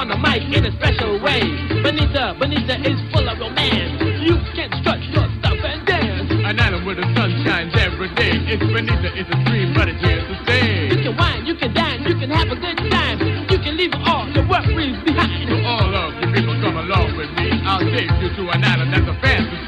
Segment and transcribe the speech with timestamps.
[0.00, 1.44] on the mic in a special way.
[1.84, 4.00] Benita, Benita is full of romance.
[4.24, 6.32] You can strut your stuff and dance.
[6.40, 8.32] An island where the sun shines every day.
[8.48, 10.88] It's Benita, it's a dream, but it's here to stay.
[10.88, 13.20] You can wine, you can dine, you can have a good time.
[13.52, 15.52] You can leave all your worries behind.
[15.52, 17.60] So all of you people come along with me.
[17.68, 19.59] I'll take you to an island that's a fantasy.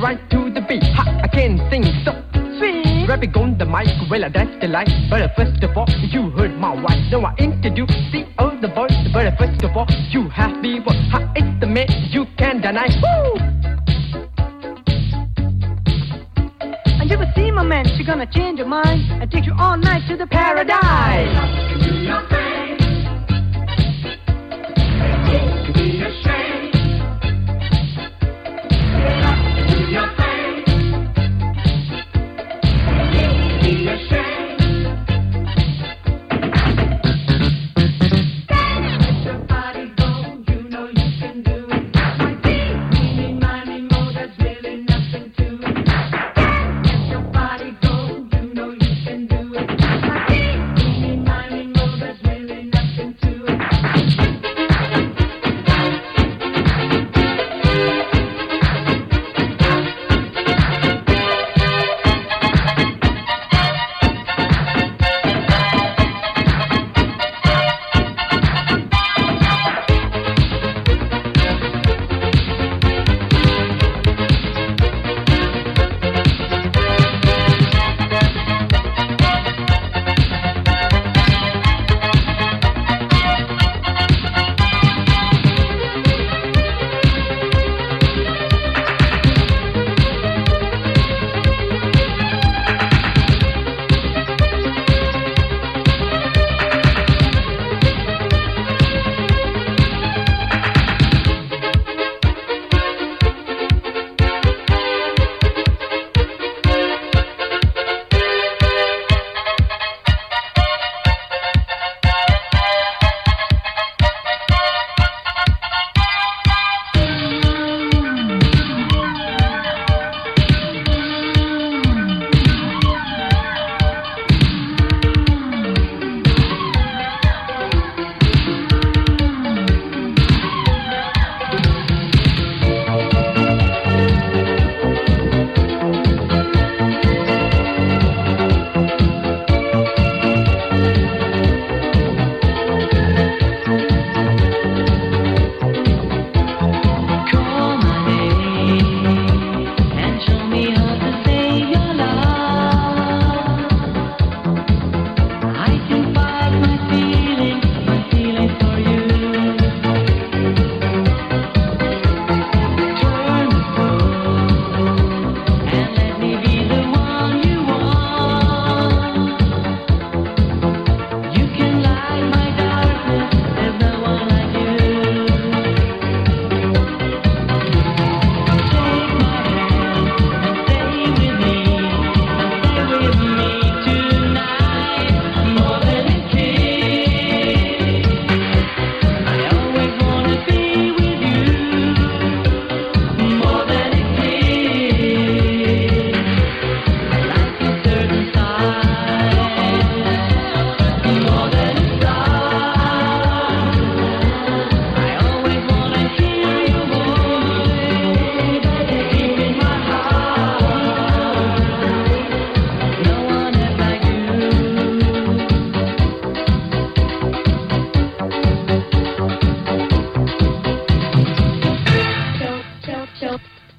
[0.00, 0.82] Right to the beat.
[0.82, 2.12] Ha, I can sing so
[2.58, 3.06] sweet.
[3.08, 4.88] Rapping on the mic, well that's the life.
[5.10, 7.00] But first of all, you heard my wife.
[7.10, 8.96] Now I introduce the other voice.
[9.12, 10.96] But first of all, you have me one.
[11.10, 12.88] Ha, it's the man you can't deny.
[13.02, 13.36] Woo!
[17.00, 19.76] And you will see, my man, she's gonna change your mind and take you all
[19.76, 21.60] night to the paradise.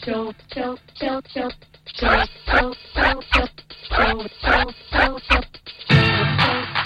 [0.04, 1.54] Show, tilt, show, tilt,
[1.94, 3.54] show, tilt, show, tilt, show,
[3.94, 5.20] tilt, show, tilt, show.
[5.22, 5.52] tilt,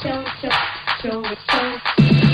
[0.02, 0.54] tilt, tilt,
[1.02, 2.25] tilt, tilt,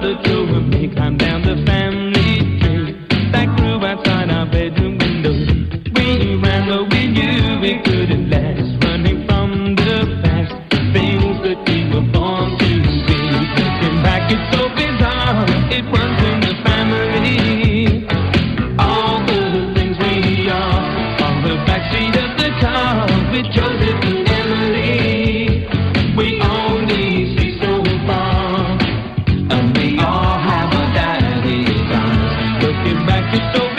[0.00, 1.69] the two of me climb down the
[33.30, 33.69] be so